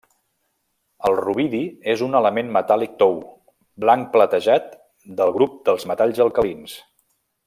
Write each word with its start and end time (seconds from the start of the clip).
El 1.09 1.17
rubidi 1.19 1.59
és 1.93 2.01
un 2.05 2.17
element 2.19 2.49
metàl·lic 2.57 2.95
tou, 3.03 3.13
blanc 3.85 4.09
platejat, 4.17 4.73
del 5.21 5.35
grup 5.37 5.63
dels 5.69 5.87
metalls 5.93 6.23
alcalins. 6.27 6.79